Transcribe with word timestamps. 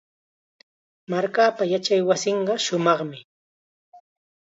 Markaapa 1.11 1.63
yachaywasinqa 1.73 2.53
shumaqmi. 2.65 3.17